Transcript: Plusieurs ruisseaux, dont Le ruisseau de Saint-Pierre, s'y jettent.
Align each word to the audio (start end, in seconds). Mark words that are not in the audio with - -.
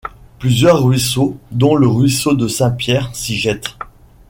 Plusieurs 0.39 0.81
ruisseaux, 0.83 1.37
dont 1.51 1.75
Le 1.75 1.85
ruisseau 1.87 2.33
de 2.33 2.47
Saint-Pierre, 2.47 3.15
s'y 3.15 3.35
jettent. 3.37 3.77